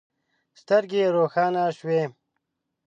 سترګې 0.59 0.99
يې 1.03 1.07
روښانه 1.17 1.63
شوې. 1.77 2.01